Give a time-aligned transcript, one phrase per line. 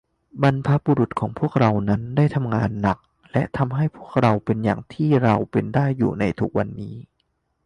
[0.41, 2.97] บรรพบุรุษของพวกเรานั้น ได้ทำงานหนัก
[3.31, 5.65] และ ทำให้พวกเราเป็นอย่างที่เราเป็น
[5.97, 6.95] อยู่ได้ในทุกวันนี้